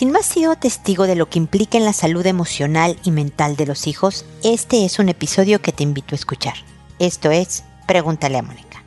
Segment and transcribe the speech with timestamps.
[0.00, 3.56] Si no has sido testigo de lo que implica en la salud emocional y mental
[3.56, 6.54] de los hijos, este es un episodio que te invito a escuchar.
[6.98, 8.82] Esto es Pregúntale a Mónica.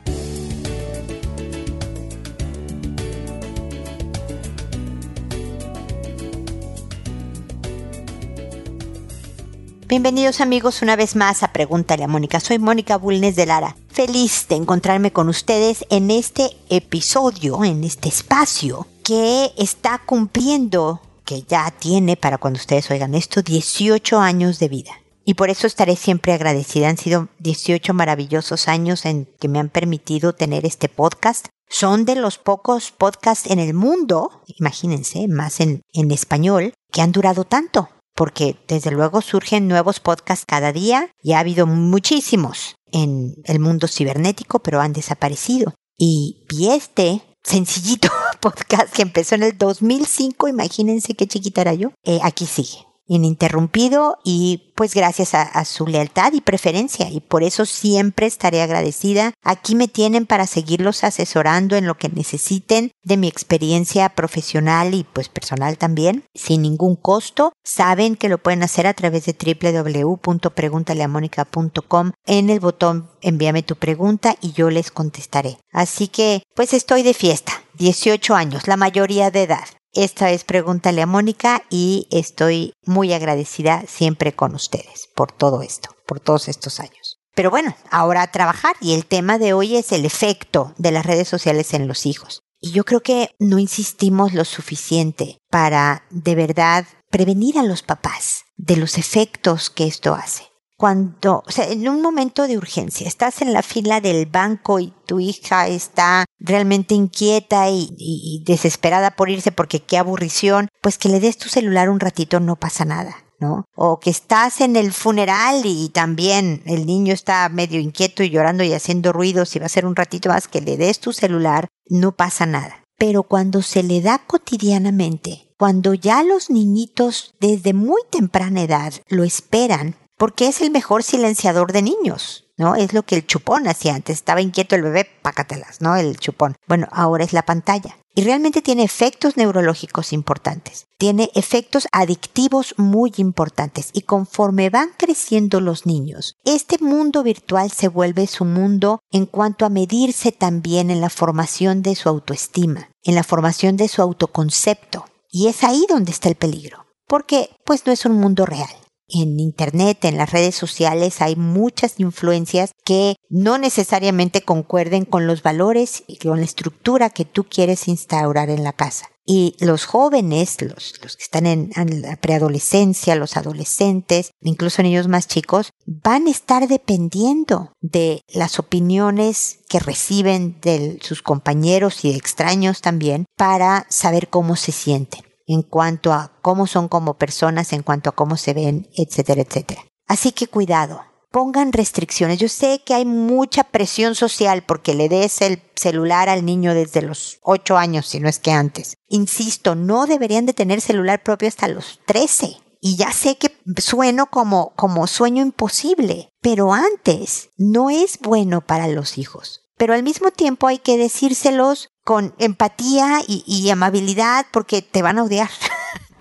[9.86, 12.40] Bienvenidos amigos una vez más a Pregúntale a Mónica.
[12.40, 13.76] Soy Mónica Bulnes de Lara.
[13.88, 21.42] Feliz de encontrarme con ustedes en este episodio, en este espacio que está cumpliendo, que
[21.42, 24.92] ya tiene para cuando ustedes oigan esto, 18 años de vida.
[25.24, 26.88] Y por eso estaré siempre agradecida.
[26.88, 31.46] Han sido 18 maravillosos años en que me han permitido tener este podcast.
[31.68, 37.12] Son de los pocos podcasts en el mundo, imagínense, más en, en español, que han
[37.12, 43.34] durado tanto porque desde luego surgen nuevos podcasts cada día y ha habido muchísimos en
[43.44, 45.74] el mundo cibernético, pero han desaparecido.
[45.98, 46.40] Y,
[46.70, 48.08] este sencillito
[48.44, 54.18] podcast que empezó en el 2005, imagínense qué chiquita era yo, eh, aquí sigue ininterrumpido
[54.24, 59.32] y pues gracias a, su lealtad y preferencia y por eso siempre estaré agradecida.
[59.42, 65.04] Aquí me tienen para seguirlos asesorando en lo que necesiten de mi experiencia profesional y
[65.04, 67.52] pues personal también, sin ningún costo.
[67.62, 74.36] Saben que lo pueden hacer a través de www.preguntaleamónica.com en el botón envíame tu pregunta
[74.40, 75.58] y yo les contestaré.
[75.72, 79.64] Así que pues estoy de fiesta, 18 años, la mayoría de edad.
[79.94, 85.90] Esta es Pregúntale a Mónica y estoy muy agradecida siempre con ustedes por todo esto,
[86.04, 87.18] por todos estos años.
[87.36, 91.06] Pero bueno, ahora a trabajar y el tema de hoy es el efecto de las
[91.06, 92.42] redes sociales en los hijos.
[92.60, 98.46] Y yo creo que no insistimos lo suficiente para de verdad prevenir a los papás
[98.56, 103.42] de los efectos que esto hace cuando, o sea, en un momento de urgencia, estás
[103.42, 109.52] en la fila del banco y tu hija está realmente inquieta y, desesperada por irse
[109.52, 113.16] porque qué aburrición, pues que le des tu celular un ratito no pasa nada.
[113.40, 113.64] ¿no?
[113.74, 118.62] O que estás en el funeral y también el niño está medio inquieto y llorando
[118.62, 121.68] y haciendo ruidos y va a ser un ratito más que le des tu celular,
[121.88, 122.84] no pasa nada.
[122.96, 129.24] Pero cuando se le da cotidianamente, cuando ya los niñitos desde muy temprana edad lo
[129.24, 132.76] esperan, porque es el mejor silenciador de niños, ¿no?
[132.76, 134.16] Es lo que el chupón hacía antes.
[134.16, 135.96] Estaba inquieto el bebé, pácatelas, ¿no?
[135.96, 136.56] El chupón.
[136.68, 137.98] Bueno, ahora es la pantalla.
[138.16, 140.86] Y realmente tiene efectos neurológicos importantes.
[140.98, 143.90] Tiene efectos adictivos muy importantes.
[143.92, 149.66] Y conforme van creciendo los niños, este mundo virtual se vuelve su mundo en cuanto
[149.66, 155.06] a medirse también en la formación de su autoestima, en la formación de su autoconcepto.
[155.28, 156.86] Y es ahí donde está el peligro.
[157.08, 158.70] Porque, pues, no es un mundo real
[159.08, 165.42] en Internet, en las redes sociales, hay muchas influencias que no necesariamente concuerden con los
[165.42, 169.08] valores y con la estructura que tú quieres instaurar en la casa.
[169.26, 171.70] Y los jóvenes, los, que están en,
[172.02, 179.60] la preadolescencia, los adolescentes, incluso niños más chicos, van a estar dependiendo de las opiniones
[179.68, 185.62] que reciben de sus compañeros y de extraños también para saber cómo se sienten en
[185.62, 189.82] cuanto a cómo son como personas, en cuanto a cómo se ven, etcétera, etcétera.
[190.06, 192.38] Así que cuidado, pongan restricciones.
[192.38, 197.02] Yo sé que hay mucha presión social porque le des el celular al niño desde
[197.02, 198.96] los 8 años, si no es que antes.
[199.08, 202.58] Insisto, no deberían de tener celular propio hasta los 13.
[202.80, 203.50] Y ya sé que
[203.80, 210.02] sueno como, como sueño imposible, pero antes no es bueno para los hijos pero al
[210.02, 215.48] mismo tiempo hay que decírselos con empatía y, amabilidad porque te van a odiar.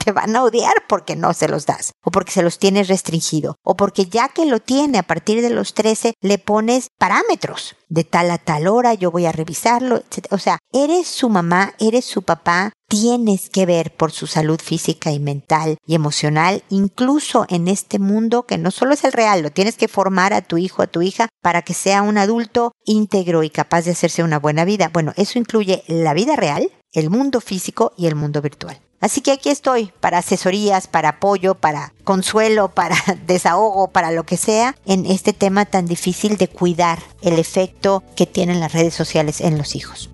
[0.03, 3.55] te van a odiar porque no se los das, o porque se los tienes restringido,
[3.63, 7.75] o porque ya que lo tiene a partir de los 13 le pones parámetros.
[7.87, 10.25] De tal a tal hora yo voy a revisarlo, etc.
[10.31, 15.11] O sea, eres su mamá, eres su papá, tienes que ver por su salud física
[15.11, 19.51] y mental y emocional, incluso en este mundo que no solo es el real, lo
[19.51, 23.43] tienes que formar a tu hijo, a tu hija, para que sea un adulto íntegro
[23.43, 24.89] y capaz de hacerse una buena vida.
[24.91, 28.82] Bueno, eso incluye la vida real, el mundo físico y el mundo virtual.
[29.03, 32.95] Así que aquí estoy para asesorías, para apoyo, para consuelo, para
[33.27, 38.25] desahogo, para lo que sea en este tema tan difícil de cuidar el efecto que
[38.25, 40.09] tienen las redes sociales en los hijos.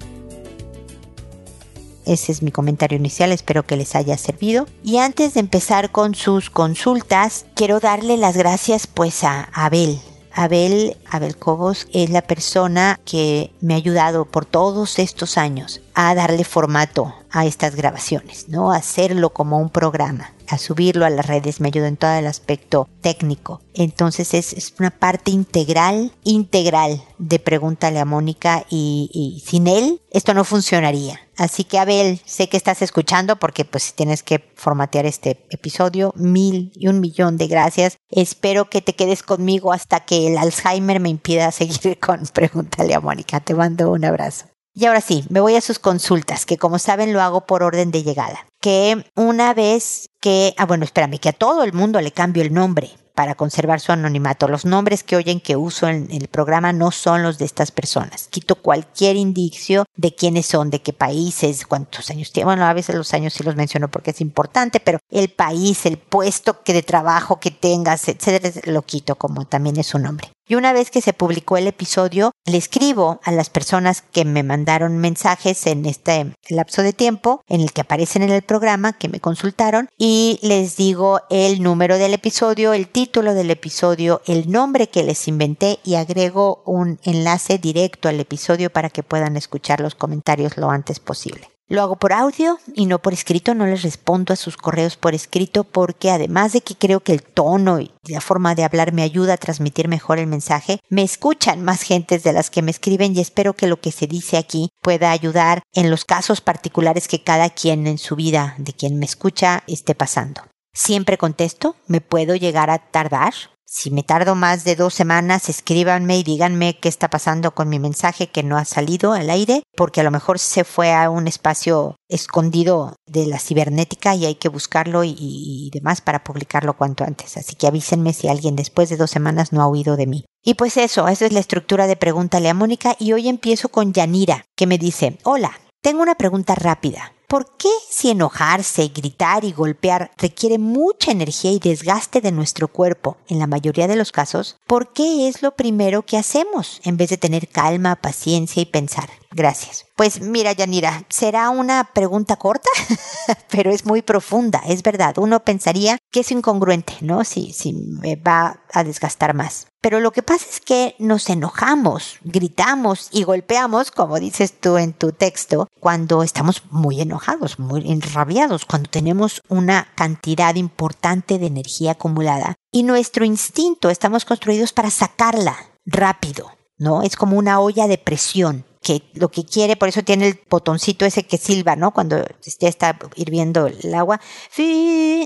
[2.07, 4.65] Ese es mi comentario inicial, espero que les haya servido.
[4.83, 10.01] Y antes de empezar con sus consultas, quiero darle las gracias pues a Abel,
[10.33, 16.15] Abel, Abel Cobos es la persona que me ha ayudado por todos estos años a
[16.15, 18.71] darle formato a estas grabaciones, ¿no?
[18.71, 22.87] hacerlo como un programa, a subirlo a las redes, me ayuda en todo el aspecto
[23.01, 23.61] técnico.
[23.73, 30.33] Entonces es, una parte integral, integral de Pregúntale a Mónica y, y sin él esto
[30.33, 31.19] no funcionaría.
[31.37, 36.11] Así que Abel, sé que estás escuchando porque pues tienes que formatear este episodio.
[36.15, 37.97] Mil y un millón de gracias.
[38.09, 42.99] Espero que te quedes conmigo hasta que el Alzheimer me impida seguir con Pregúntale a
[42.99, 43.39] Mónica.
[43.39, 44.45] Te mando un abrazo.
[44.79, 47.91] Y ahora sí, me voy a sus consultas, que como saben lo hago por orden
[47.91, 48.45] de llegada.
[48.61, 52.53] Que una vez que, ah bueno, espérame, que a todo el mundo le cambio el
[52.53, 54.47] nombre para conservar su anonimato.
[54.47, 58.29] Los nombres que oyen que uso en el programa no son los de estas personas.
[58.29, 62.45] Quito cualquier indicio de quiénes son, de qué países, cuántos años tienen.
[62.45, 65.97] Bueno, a veces los años sí los menciono porque es importante, pero el país, el
[65.97, 70.29] puesto que de trabajo que tengas, etcétera, lo quito como también es su nombre.
[70.49, 74.41] Y una vez que se publicó el episodio, le escribo a las personas que me
[74.41, 79.09] mandaron mensajes en este lapso de tiempo en el que aparecen en el programa, que
[79.09, 84.89] me consultaron, y les digo el número del episodio, el título del episodio, el nombre
[84.89, 89.93] que les inventé y agrego un enlace directo al episodio para que puedan escuchar los
[89.93, 91.47] comentarios lo antes posible.
[91.71, 95.13] Lo hago por audio y no por escrito, no les respondo a sus correos por
[95.13, 99.03] escrito porque además de que creo que el tono y la forma de hablar me
[99.03, 103.15] ayuda a transmitir mejor el mensaje, me escuchan más gentes de las que me escriben
[103.15, 107.23] y espero que lo que se dice aquí pueda ayudar en los casos particulares que
[107.23, 110.41] cada quien en su vida de quien me escucha esté pasando.
[110.73, 113.33] Siempre contesto, me puedo llegar a tardar,
[113.71, 117.77] si me tardo más de dos semanas, escríbanme y díganme qué está pasando con mi
[117.77, 121.27] mensaje que no ha salido al aire, porque a lo mejor se fue a un
[121.27, 127.37] espacio escondido de la cibernética y hay que buscarlo y, demás para publicarlo cuanto antes.
[127.37, 130.25] Así que avísenme si alguien después de dos semanas no ha oído de mí.
[130.43, 133.93] Y pues eso, esa es la estructura de Pregúntale a Mónica y hoy empiezo con
[133.93, 135.51] Yanira, que me dice, hola,
[135.83, 137.13] tengo una pregunta rápida.
[137.29, 143.17] ¿Por qué si enojarse, gritar y golpear requiere mucha energía y desgaste de nuestro cuerpo
[143.27, 144.57] en la mayoría de los casos?
[144.65, 149.11] ¿Por qué es lo primero que hacemos en vez de tener calma, paciencia y pensar?
[149.31, 149.85] Gracias.
[149.95, 152.69] Pues mira, Yanira, será una pregunta corta,
[153.51, 155.17] pero es muy profunda, es verdad.
[155.19, 157.23] Uno pensaría que es incongruente, ¿no?
[157.23, 159.67] Si, si me va a desgastar más.
[159.81, 164.93] Pero lo que pasa es que nos enojamos, gritamos y golpeamos, como dices tú en
[164.93, 171.91] tu texto, cuando estamos muy enojados, muy enrabiados, cuando tenemos una cantidad importante de energía
[171.91, 172.55] acumulada.
[172.71, 175.55] Y nuestro instinto, estamos construidos para sacarla
[175.85, 177.03] rápido, ¿no?
[177.03, 181.05] Es como una olla de presión que lo que quiere, por eso tiene el botoncito
[181.05, 181.91] ese que silba, ¿no?
[181.91, 182.25] Cuando
[182.59, 184.21] ya está hirviendo el agua,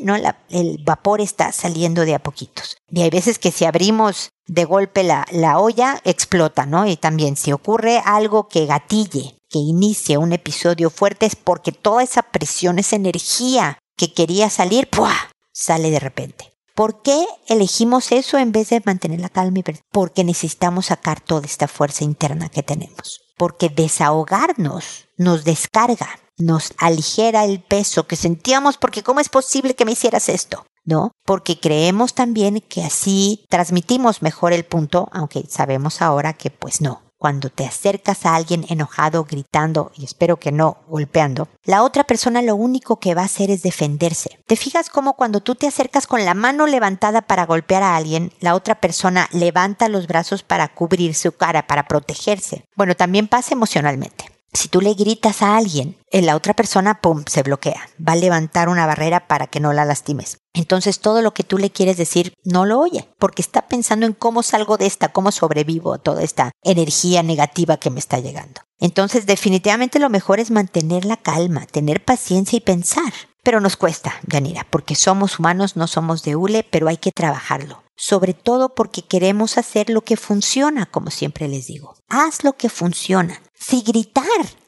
[0.01, 0.15] ¿no?
[0.49, 2.77] el vapor está saliendo de a poquitos.
[2.89, 6.87] Y hay veces que si abrimos de golpe la, la olla, explota, ¿no?
[6.87, 12.03] Y también si ocurre algo que gatille, que inicie un episodio fuerte, es porque toda
[12.03, 15.13] esa presión, esa energía que quería salir, ¡pua!
[15.51, 16.52] sale de repente.
[16.75, 19.61] ¿Por qué elegimos eso en vez de mantener la calma?
[19.91, 27.45] Porque necesitamos sacar toda esta fuerza interna que tenemos porque desahogarnos nos descarga, nos aligera
[27.45, 30.65] el peso que sentíamos porque ¿cómo es posible que me hicieras esto?
[30.85, 31.11] ¿No?
[31.25, 37.01] Porque creemos también que así transmitimos mejor el punto, aunque sabemos ahora que pues no.
[37.23, 42.41] Cuando te acercas a alguien enojado, gritando, y espero que no golpeando, la otra persona
[42.41, 44.39] lo único que va a hacer es defenderse.
[44.45, 48.33] ¿Te fijas cómo cuando tú te acercas con la mano levantada para golpear a alguien,
[48.41, 52.65] la otra persona levanta los brazos para cubrir su cara, para protegerse?
[52.75, 54.32] Bueno, también pasa emocionalmente.
[54.53, 57.89] Si tú le gritas a alguien, la otra persona, se bloquea.
[57.99, 60.37] Va a levantar una barrera para que no la lastimes.
[60.53, 64.13] Entonces todo lo que tú le quieres decir no lo oye, porque está pensando en
[64.13, 68.61] cómo salgo de esta, cómo sobrevivo a toda esta energía negativa que me está llegando.
[68.79, 73.13] Entonces definitivamente lo mejor es mantener la calma, tener paciencia y pensar.
[73.43, 77.83] Pero nos cuesta, Yanira, porque somos humanos, no somos de hule, pero hay que trabajarlo.
[77.95, 81.95] Sobre todo porque queremos hacer lo que funciona, como siempre les digo.
[82.07, 83.41] Haz lo que funciona.
[83.53, 84.23] Si gritar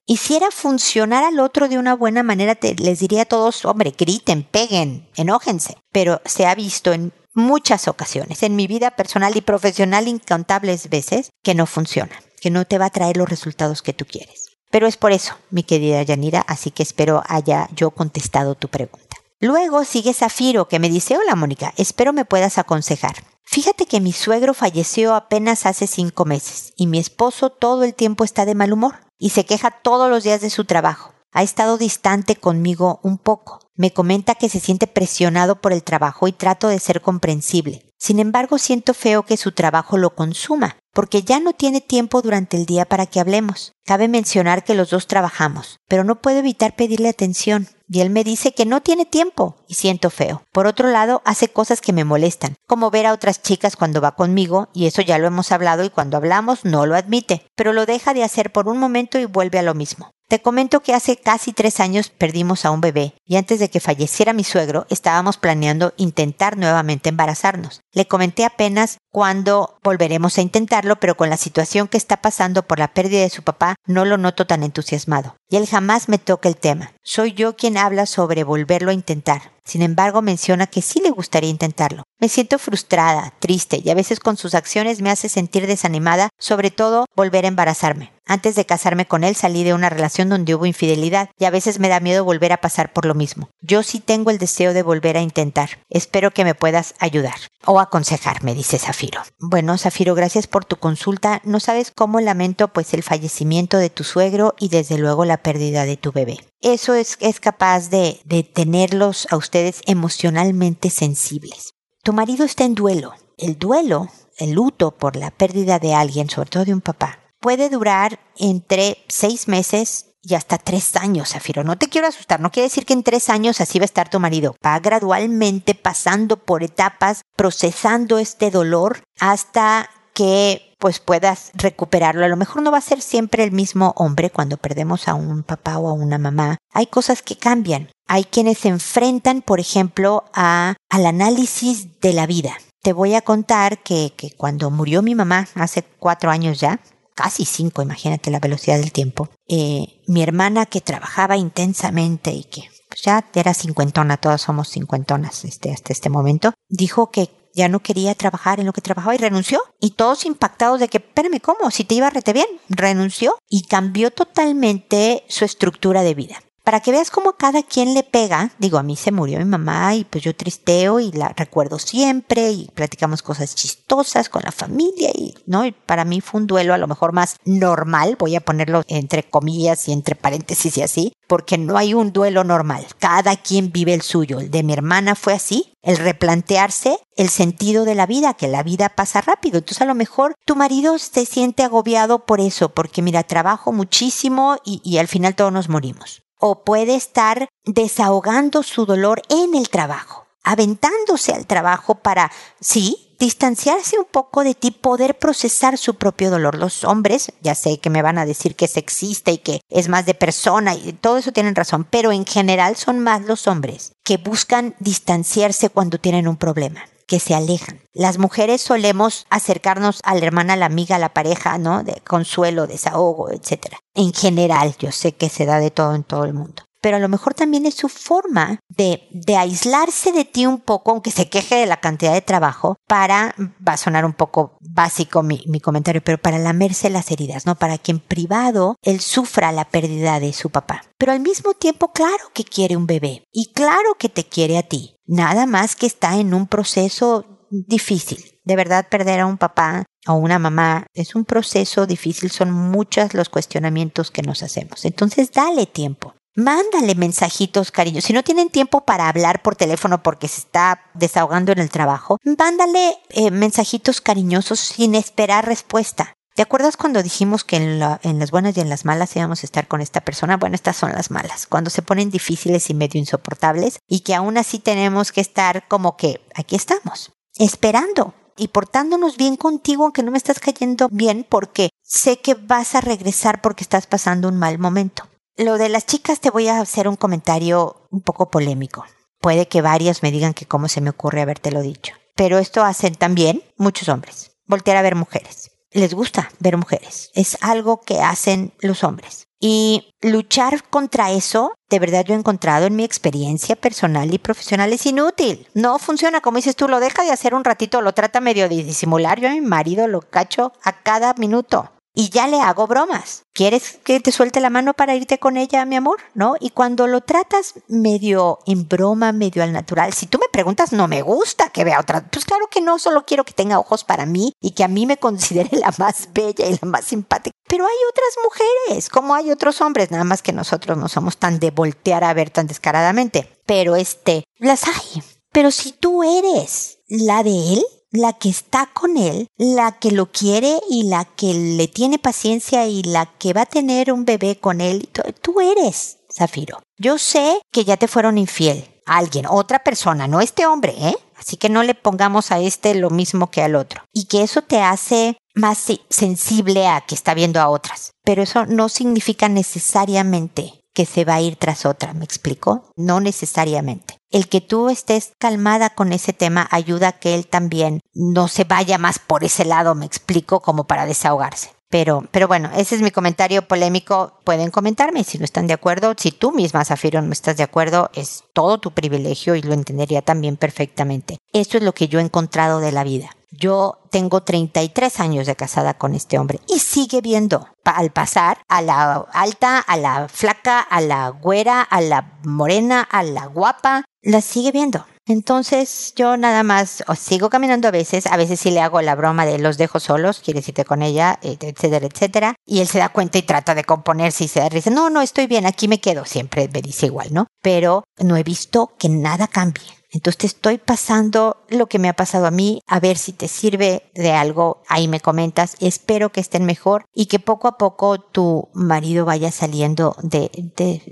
[0.05, 4.43] hiciera funcionar al otro de una buena manera, te, les diría a todos, hombre, griten,
[4.43, 5.77] peguen, enójense.
[5.91, 11.31] Pero se ha visto en muchas ocasiones, en mi vida personal y profesional, incontables veces,
[11.43, 14.54] que no funciona, que no te va a traer los resultados que tú quieres.
[14.75, 19.15] Pero es por eso, mi querida Yanira, así que espero haya yo contestado tu pregunta.
[19.39, 23.23] Luego sigue Zafiro, que me dice, hola Mónica, espero me puedas aconsejar.
[23.45, 28.25] Fíjate que mi suegro falleció apenas hace cinco meses y mi esposo todo el tiempo
[28.25, 31.14] está de mal humor y se queja todos los días de su trabajo.
[31.37, 33.59] Ha estado distante conmigo un poco.
[33.75, 37.91] Me comenta que se siente presionado por el trabajo y trato de ser comprensible.
[37.97, 42.55] Sin embargo, siento feo que su trabajo lo consuma, porque ya no tiene tiempo durante
[42.55, 43.73] el día para que hablemos.
[43.83, 47.67] Cabe mencionar que los dos trabajamos, pero no puedo evitar pedirle atención.
[47.89, 50.41] Y él me dice que no tiene tiempo y siento feo.
[50.53, 54.15] Por otro lado, hace cosas que me molestan, como ver a otras chicas cuando va
[54.15, 57.85] conmigo, y eso ya lo hemos hablado y cuando hablamos no lo admite, pero lo
[57.85, 60.14] deja de hacer por un momento y vuelve a lo mismo.
[60.27, 63.79] Te comento que hace casi tres años perdimos a un bebé y antes de que
[63.79, 67.81] falleciera mi suegro estábamos planeando intentar nuevamente embarazarnos.
[67.91, 72.79] Le comenté apenas cuándo volveremos a intentarlo, pero con la situación que está pasando por
[72.79, 75.37] la pérdida de su papá no lo noto tan entusiasmado.
[75.47, 76.91] Y él jamás me toca el tema.
[77.03, 79.53] Soy yo quien habla sobre volverlo a intentar.
[79.63, 82.03] Sin embargo, menciona que sí le gustaría intentarlo.
[82.19, 86.71] Me siento frustrada, triste y a veces con sus acciones me hace sentir desanimada, sobre
[86.71, 88.11] todo volver a embarazarme.
[88.27, 91.79] Antes de casarme con él salí de una relación donde hubo infidelidad y a veces
[91.79, 93.49] me da miedo volver a pasar por lo mismo.
[93.61, 95.69] Yo sí tengo el deseo de volver a intentar.
[95.89, 99.21] Espero que me puedas ayudar o aconsejar, me dice Zafiro.
[99.39, 101.41] Bueno, Zafiro, gracias por tu consulta.
[101.43, 105.85] No sabes cómo lamento pues el fallecimiento de tu suegro y desde luego la pérdida
[105.85, 106.39] de tu bebé.
[106.61, 111.73] Eso es, es capaz de, de tenerlos a ustedes emocionalmente sensibles.
[112.03, 113.13] Tu marido está en duelo.
[113.37, 117.69] El duelo, el luto por la pérdida de alguien, sobre todo de un papá, puede
[117.69, 121.63] durar entre seis meses y hasta tres años, Zafiro.
[121.63, 124.09] No te quiero asustar, no quiere decir que en tres años así va a estar
[124.09, 124.55] tu marido.
[124.65, 132.25] Va gradualmente pasando por etapas, procesando este dolor hasta que pues puedas recuperarlo.
[132.25, 135.43] A lo mejor no va a ser siempre el mismo hombre cuando perdemos a un
[135.43, 136.57] papá o a una mamá.
[136.73, 137.89] Hay cosas que cambian.
[138.07, 142.53] Hay quienes se enfrentan, por ejemplo, a, al análisis de la vida.
[142.83, 146.79] Te voy a contar que, que cuando murió mi mamá hace cuatro años ya,
[147.15, 152.69] casi cinco, imagínate la velocidad del tiempo, eh, mi hermana que trabajaba intensamente y que
[153.01, 158.13] ya era cincuentona, todas somos cincuentonas este, hasta este momento, dijo que ya no quería
[158.15, 159.61] trabajar en lo que trabajaba y renunció.
[159.79, 161.71] Y todos impactados de que, espérame, ¿cómo?
[161.71, 166.91] Si te iba rete bien, renunció y cambió totalmente su estructura de vida para que
[166.91, 168.51] veas cómo cada quien le pega.
[168.57, 172.51] Digo, a mí se murió mi mamá y pues yo tristeo y la recuerdo siempre
[172.51, 175.63] y platicamos cosas chistosas con la familia y, ¿no?
[175.63, 179.23] Y para mí fue un duelo a lo mejor más normal, voy a ponerlo entre
[179.23, 182.87] comillas y entre paréntesis y así, porque no hay un duelo normal.
[182.97, 184.39] Cada quien vive el suyo.
[184.39, 188.63] El de mi hermana fue así, el replantearse el sentido de la vida, que la
[188.63, 189.59] vida pasa rápido.
[189.59, 194.57] Entonces a lo mejor tu marido se siente agobiado por eso, porque mira, trabajo muchísimo
[194.65, 199.69] y, y al final todos nos morimos o puede estar desahogando su dolor en el
[199.69, 206.29] trabajo, aventándose al trabajo para, sí, distanciarse un poco de ti, poder procesar su propio
[206.29, 206.55] dolor.
[206.55, 209.89] Los hombres, ya sé que me van a decir que es sexista y que es
[209.89, 213.93] más de persona y todo eso tienen razón, pero en general son más los hombres
[214.03, 217.81] que buscan distanciarse cuando tienen un problema que se alejan.
[217.93, 221.83] Las mujeres solemos acercarnos a la hermana, la amiga, la pareja, ¿no?
[221.83, 223.75] De consuelo, desahogo, etc.
[223.93, 226.63] En general, yo sé que se da de todo en todo el mundo.
[226.85, 230.91] Pero a lo mejor también es su forma de, de aislarse de ti un poco,
[230.91, 233.33] aunque se queje de la cantidad de trabajo, para,
[233.67, 237.55] va a sonar un poco básico mi, mi comentario, pero para lamerse las heridas, ¿no?
[237.55, 240.83] Para que en privado él sufra la pérdida de su papá.
[240.99, 244.63] Pero al mismo tiempo, claro que quiere un bebé y claro que te quiere a
[244.63, 248.39] ti Nada más que está en un proceso difícil.
[248.43, 253.13] De verdad, perder a un papá o una mamá es un proceso difícil, son muchos
[253.13, 254.85] los cuestionamientos que nos hacemos.
[254.85, 256.13] Entonces, dale tiempo.
[256.37, 258.01] Mándale mensajitos, cariño.
[258.01, 262.17] Si no tienen tiempo para hablar por teléfono porque se está desahogando en el trabajo,
[262.37, 266.13] mándale eh, mensajitos cariñosos sin esperar respuesta.
[266.35, 269.69] ¿Te acuerdas cuando dijimos que en, las buenas y en las malas íbamos a estar
[269.69, 270.35] con esta persona?
[270.35, 274.37] Bueno, estas son las malas, cuando se ponen difíciles y medio insoportables y que aún
[274.37, 280.11] así tenemos que estar como que aquí estamos, esperando y portándonos bien contigo aunque no
[280.11, 284.59] me estás cayendo bien porque sé que vas a regresar porque estás pasando un mal
[284.59, 285.07] momento.
[285.37, 288.83] Lo de las chicas te voy a hacer un comentario un poco polémico.
[289.21, 291.93] Puede que varios me digan que cómo se me ocurre habértelo dicho.
[292.13, 294.31] Pero esto hacen también muchos hombres.
[294.47, 297.11] Voltear a ver mujeres les gusta ver mujeres.
[297.13, 299.27] Es algo que hacen los hombres.
[299.39, 304.71] Y luchar contra eso, de verdad yo he encontrado en mi experiencia personal y profesional,
[304.71, 305.47] es inútil.
[305.53, 308.63] No funciona, como dices tú, lo deja de hacer un ratito, lo trata medio de
[308.63, 309.19] disimular.
[309.19, 311.69] Yo a mi marido lo cacho a cada minuto.
[311.95, 313.23] Y ya le hago bromas.
[313.33, 315.99] ¿Quieres que te suelte la mano para irte con ella, mi amor?
[316.13, 316.35] ¿No?
[316.39, 320.87] Y cuando lo tratas medio en broma, medio al natural, si tú me preguntas, no
[320.87, 322.05] me gusta que vea otra.
[322.09, 324.85] Pues claro que no, solo quiero que tenga ojos para mí y que a mí
[324.85, 327.35] me considere la más bella y la más simpática.
[327.47, 331.39] Pero hay otras mujeres, como hay otros hombres, nada más que nosotros no somos tan
[331.39, 333.29] de voltear a ver tan descaradamente.
[333.45, 335.03] Pero este, las hay.
[335.31, 340.11] Pero si tú eres la de él, la que está con él, la que lo
[340.11, 344.37] quiere y la que le tiene paciencia y la que va a tener un bebé
[344.39, 344.89] con él.
[345.21, 346.61] Tú eres, Zafiro.
[346.77, 348.65] Yo sé que ya te fueron infiel.
[348.85, 350.95] Alguien, otra persona, no este hombre, ¿eh?
[351.17, 353.83] Así que no le pongamos a este lo mismo que al otro.
[353.91, 357.91] Y que eso te hace más sensible a que está viendo a otras.
[358.03, 362.65] Pero eso no significa necesariamente que se va a ir tras otra, ¿me explico?
[362.75, 363.97] No necesariamente.
[364.11, 368.43] El que tú estés calmada con ese tema ayuda a que él también no se
[368.43, 371.55] vaya más por ese lado, me explico, como para desahogarse.
[371.69, 374.19] Pero, pero bueno, ese es mi comentario polémico.
[374.23, 375.93] Pueden comentarme si no están de acuerdo.
[375.97, 380.01] Si tú misma, Zafiro, no estás de acuerdo, es todo tu privilegio y lo entendería
[380.01, 381.17] también perfectamente.
[381.33, 383.09] Esto es lo que yo he encontrado de la vida.
[383.37, 388.61] Yo tengo 33 años de casada con este hombre y sigue viendo al pasar a
[388.61, 394.21] la alta, a la flaca, a la güera, a la morena, a la guapa, la
[394.21, 394.85] sigue viendo.
[395.07, 399.25] Entonces yo nada más sigo caminando a veces, a veces sí le hago la broma
[399.25, 402.35] de los dejo solos, quieres irte con ella, etcétera, etcétera.
[402.43, 404.71] Y él se da cuenta y trata de componerse y se da risa.
[404.71, 406.05] No, no, estoy bien, aquí me quedo.
[406.05, 407.27] Siempre me dice igual, ¿no?
[407.43, 409.63] Pero no he visto que nada cambie.
[409.95, 413.29] Entonces te estoy pasando lo que me ha pasado a mí, a ver si te
[413.29, 417.97] sirve de algo, ahí me comentas, espero que estén mejor y que poco a poco
[417.99, 420.29] tu marido vaya saliendo de,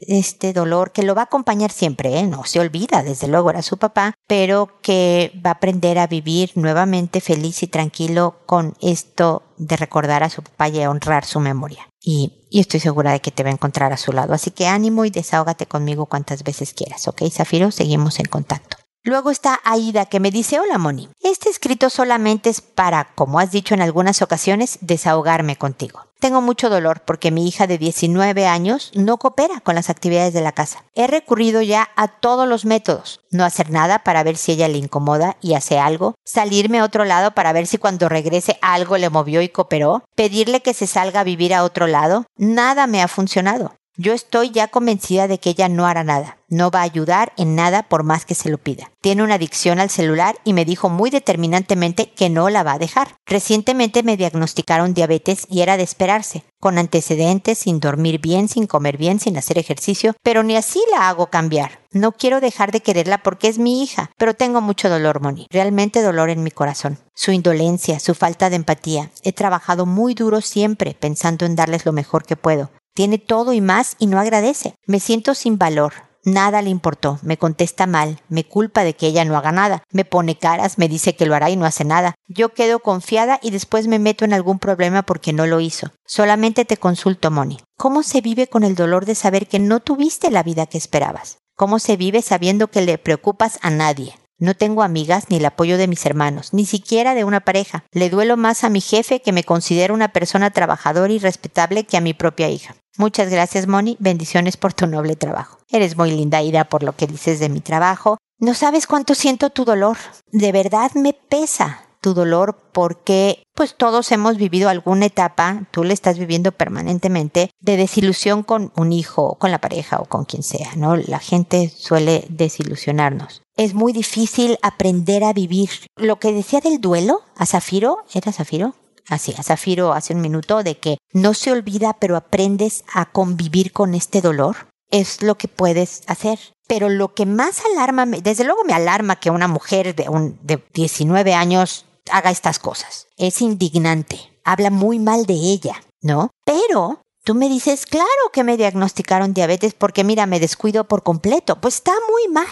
[0.07, 2.23] este dolor que lo va a acompañar siempre, ¿eh?
[2.27, 6.51] no se olvida, desde luego era su papá, pero que va a aprender a vivir
[6.55, 11.89] nuevamente feliz y tranquilo con esto de recordar a su papá y honrar su memoria.
[11.99, 14.33] Y, y, estoy segura de que te va a encontrar a su lado.
[14.33, 17.71] Así que ánimo y desahógate conmigo cuantas veces quieras, ¿ok, Zafiro?
[17.71, 18.77] Seguimos en contacto.
[19.05, 23.51] Luego está Aida que me dice, hola Moni, este escrito solamente es para, como has
[23.51, 26.07] dicho en algunas ocasiones, desahogarme contigo.
[26.21, 30.39] Tengo mucho dolor porque mi hija de 19 años no coopera con las actividades de
[30.39, 30.85] la casa.
[30.95, 33.19] He recurrido ya a todos los métodos.
[33.29, 36.15] No hacer nada para ver si ella le incomoda y hace algo.
[36.23, 40.05] Salirme a otro lado para ver si cuando regrese algo le movió y cooperó.
[40.15, 42.25] Pedirle que se salga a vivir a otro lado.
[42.37, 43.75] Nada me ha funcionado.
[43.95, 47.53] Yo estoy ya convencida de que ella no hará nada, no va a ayudar en
[47.53, 48.89] nada por más que se lo pida.
[49.01, 52.79] Tiene una adicción al celular y me dijo muy determinantemente que no la va a
[52.79, 53.09] dejar.
[53.27, 58.97] Recientemente me diagnosticaron diabetes y era de esperarse, con antecedentes, sin dormir bien, sin comer
[58.97, 61.79] bien, sin hacer ejercicio, pero ni así la hago cambiar.
[61.91, 66.01] No quiero dejar de quererla porque es mi hija, pero tengo mucho dolor, Moni, realmente
[66.01, 66.97] dolor en mi corazón.
[67.13, 69.11] Su indolencia, su falta de empatía.
[69.21, 72.71] He trabajado muy duro siempre pensando en darles lo mejor que puedo.
[72.93, 74.75] Tiene todo y más y no agradece.
[74.85, 75.93] Me siento sin valor.
[76.25, 80.05] Nada le importó, me contesta mal, me culpa de que ella no haga nada, me
[80.05, 82.15] pone caras, me dice que lo hará y no hace nada.
[82.27, 85.91] Yo quedo confiada y después me meto en algún problema porque no lo hizo.
[86.05, 87.59] Solamente te consulto, Moni.
[87.77, 91.39] ¿Cómo se vive con el dolor de saber que no tuviste la vida que esperabas?
[91.57, 94.15] ¿Cómo se vive sabiendo que le preocupas a nadie?
[94.43, 97.85] No tengo amigas ni el apoyo de mis hermanos, ni siquiera de una pareja.
[97.93, 101.95] Le duelo más a mi jefe que me considera una persona trabajadora y respetable que
[101.95, 102.75] a mi propia hija.
[102.97, 103.95] Muchas gracias, Moni.
[104.01, 105.59] Bendiciones por tu noble trabajo.
[105.69, 108.17] Eres muy linda, Ida, por lo que dices de mi trabajo.
[108.37, 109.95] No sabes cuánto siento tu dolor.
[110.33, 115.93] De verdad me pesa tu dolor porque pues todos hemos vivido alguna etapa, tú le
[115.93, 120.75] estás viviendo permanentemente, de desilusión con un hijo, con la pareja o con quien sea,
[120.75, 120.97] ¿no?
[120.97, 123.41] La gente suele desilusionarnos.
[123.55, 125.69] Es muy difícil aprender a vivir.
[125.95, 128.75] Lo que decía del duelo a Zafiro, ¿era Zafiro?
[129.09, 133.71] así a Zafiro hace un minuto, de que no se olvida, pero aprendes a convivir
[133.71, 136.39] con este dolor, es lo que puedes hacer.
[136.67, 140.63] Pero lo que más alarma, desde luego me alarma que una mujer de, un, de
[140.73, 143.07] 19 años haga estas cosas.
[143.17, 144.19] Es indignante.
[144.43, 146.29] Habla muy mal de ella, ¿no?
[146.45, 151.59] Pero tú me dices, claro que me diagnosticaron diabetes porque mira, me descuido por completo.
[151.61, 152.47] Pues está muy mal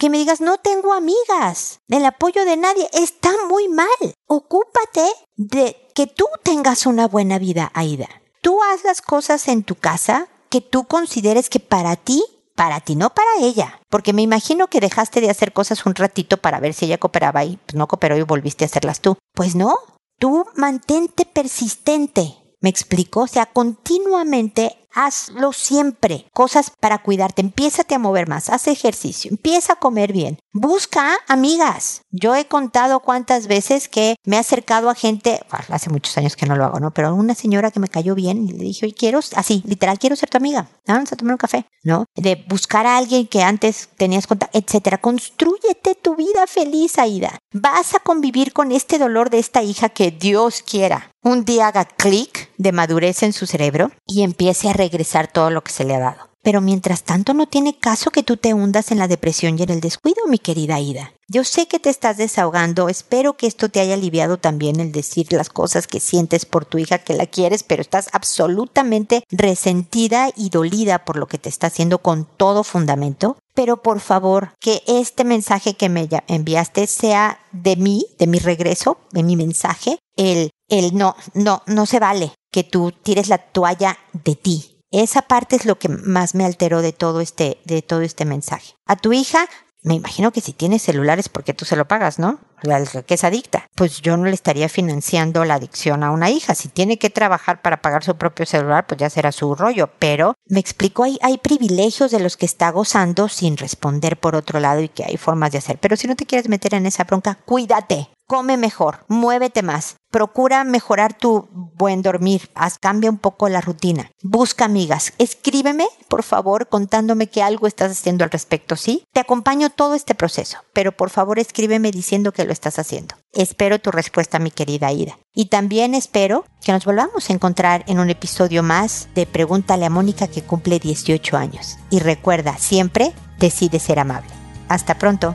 [0.00, 3.86] que me digas no tengo amigas, el apoyo de nadie, está muy mal.
[4.26, 5.04] Ocúpate
[5.36, 8.08] de que tú tengas una buena vida, Aida.
[8.40, 12.24] Tú haz las cosas en tu casa que tú consideres que para ti,
[12.60, 13.80] para ti, no para ella.
[13.88, 17.42] Porque me imagino que dejaste de hacer cosas un ratito para ver si ella cooperaba
[17.42, 19.16] y pues, no cooperó y volviste a hacerlas tú.
[19.32, 19.74] Pues no,
[20.18, 22.36] tú mantente persistente.
[22.60, 23.22] ¿Me explico?
[23.22, 26.26] O sea, continuamente hazlo siempre.
[26.32, 27.42] Cosas para cuidarte.
[27.42, 30.38] Empiézate a mover más, haz ejercicio, empieza a comer bien.
[30.52, 32.02] Busca amigas.
[32.10, 36.46] Yo he contado cuántas veces que me he acercado a gente, hace muchos años que
[36.46, 36.90] no lo hago, ¿no?
[36.92, 40.16] Pero una señora que me cayó bien y le dije, oye, quiero, así, literal, quiero
[40.16, 40.68] ser tu amiga.
[40.86, 42.06] Vamos a tomar un café, ¿no?
[42.16, 44.98] De buscar a alguien que antes tenías contacto, etcétera.
[44.98, 47.38] Construyete tu vida feliz, Aida.
[47.52, 51.10] Vas a convivir con este dolor de esta hija que Dios quiera.
[51.22, 55.62] Un día haga clic de madurez en su cerebro y empiece a regresar todo lo
[55.62, 56.30] que se le ha dado.
[56.42, 59.68] Pero mientras tanto no tiene caso que tú te hundas en la depresión y en
[59.68, 61.12] el descuido, mi querida Ida.
[61.28, 65.30] Yo sé que te estás desahogando, espero que esto te haya aliviado también el decir
[65.34, 70.48] las cosas que sientes por tu hija que la quieres, pero estás absolutamente resentida y
[70.48, 73.36] dolida por lo que te está haciendo con todo fundamento.
[73.52, 78.96] Pero por favor, que este mensaje que me enviaste sea de mí, de mi regreso,
[79.12, 83.98] de mi mensaje, el, el no, no, no se vale que tú tires la toalla
[84.12, 88.00] de ti, esa parte es lo que más me alteró de todo este, de todo
[88.00, 88.74] este mensaje.
[88.86, 89.46] A tu hija,
[89.82, 92.40] me imagino que si tiene celulares, porque tú se lo pagas, ¿no?
[92.62, 93.66] La que es adicta.
[93.76, 96.54] Pues yo no le estaría financiando la adicción a una hija.
[96.54, 99.88] Si tiene que trabajar para pagar su propio celular, pues ya será su rollo.
[99.98, 104.60] Pero me explico, hay, hay privilegios de los que está gozando sin responder por otro
[104.60, 105.78] lado y que hay formas de hacer.
[105.78, 110.62] Pero si no te quieres meter en esa bronca, cuídate come mejor, muévete más, procura
[110.62, 116.68] mejorar tu buen dormir, haz, cambia un poco la rutina, busca amigas, escríbeme, por favor,
[116.68, 119.02] contándome que algo estás haciendo al respecto, ¿sí?
[119.12, 123.16] Te acompaño todo este proceso, pero por favor escríbeme diciendo que lo estás haciendo.
[123.32, 125.18] Espero tu respuesta, mi querida Ida.
[125.34, 129.90] Y también espero que nos volvamos a encontrar en un episodio más de Pregúntale a
[129.90, 131.78] Mónica que cumple 18 años.
[131.90, 134.30] Y recuerda, siempre decide ser amable.
[134.68, 135.34] Hasta pronto.